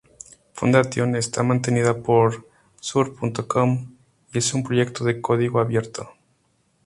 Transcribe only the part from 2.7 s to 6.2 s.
zurb.com y es un proyecto de código abierto.